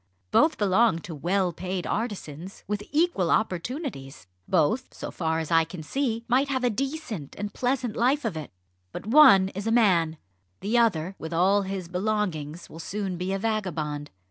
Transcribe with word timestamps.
Both 0.31 0.57
belong 0.57 0.97
to 1.01 1.13
well 1.13 1.53
paid 1.53 1.85
artisans 1.85 2.63
with 2.67 2.81
equal 2.91 3.29
opportunities. 3.29 4.25
Both, 4.47 4.91
so 4.95 5.11
far 5.11 5.37
as 5.37 5.51
I 5.51 5.63
can 5.63 5.83
see, 5.83 6.25
might 6.27 6.47
have 6.49 6.63
a 6.63 6.71
decent 6.71 7.35
and 7.37 7.53
pleasant 7.53 7.95
life 7.95 8.25
of 8.25 8.35
it. 8.35 8.49
But 8.91 9.05
one 9.05 9.49
is 9.49 9.67
a 9.67 9.71
man 9.71 10.17
the 10.61 10.75
other, 10.75 11.15
with 11.19 11.33
all 11.33 11.61
his 11.61 11.87
belongings, 11.87 12.67
will 12.67 12.79
soon 12.79 13.15
be 13.15 13.31
a 13.31 13.37
vagabond. 13.37 14.09